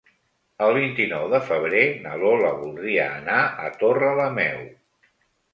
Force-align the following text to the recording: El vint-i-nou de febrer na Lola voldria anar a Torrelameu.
El 0.67 0.71
vint-i-nou 0.77 1.27
de 1.33 1.41
febrer 1.49 1.83
na 2.07 2.15
Lola 2.23 2.53
voldria 2.63 3.05
anar 3.21 3.39
a 3.67 3.71
Torrelameu. 3.85 4.65